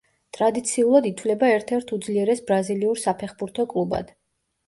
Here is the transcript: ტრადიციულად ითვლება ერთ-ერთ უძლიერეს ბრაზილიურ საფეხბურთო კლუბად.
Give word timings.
ტრადიციულად 0.35 1.07
ითვლება 1.09 1.49
ერთ-ერთ 1.57 1.93
უძლიერეს 1.97 2.41
ბრაზილიურ 2.49 3.01
საფეხბურთო 3.05 3.67
კლუბად. 3.75 4.13